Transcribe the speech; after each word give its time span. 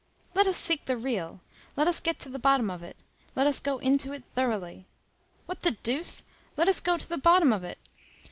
Let 0.33 0.47
us 0.47 0.57
seek 0.57 0.85
the 0.85 0.97
real. 0.97 1.41
Let 1.77 1.87
us 1.87 1.99
get 1.99 2.17
to 2.21 2.29
the 2.29 2.39
bottom 2.39 2.71
of 2.71 2.81
it. 2.81 2.97
Let 3.35 3.45
us 3.45 3.59
go 3.59 3.77
into 3.77 4.13
it 4.13 4.23
thoroughly. 4.33 4.87
What 5.45 5.61
the 5.61 5.77
deuce! 5.83 6.23
let 6.57 6.67
us 6.67 6.79
go 6.79 6.97
to 6.97 7.07
the 7.07 7.19
bottom 7.19 7.53
of 7.53 7.63
it! 7.63 7.77